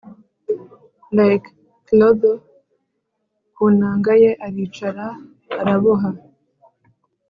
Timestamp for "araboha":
5.61-6.09